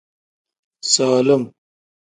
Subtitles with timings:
[0.91, 1.43] Sulum.